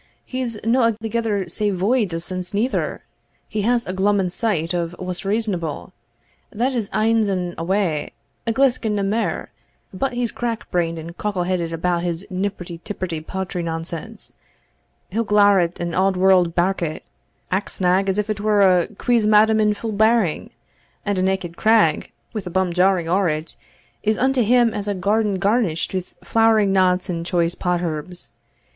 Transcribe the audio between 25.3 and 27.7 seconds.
garnisht with flowering knots and choice